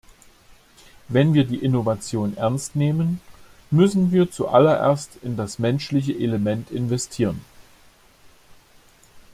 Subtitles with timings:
[1.09, 3.21] Wenn wir die Innovation ernst nehmen,
[3.69, 7.45] müssen wir zuallererst in das menschliche Element investieren.